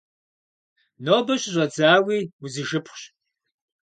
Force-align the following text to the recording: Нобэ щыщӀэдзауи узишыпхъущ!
Нобэ 1.03 1.33
щыщӀэдзауи 1.41 2.19
узишыпхъущ! 2.43 3.01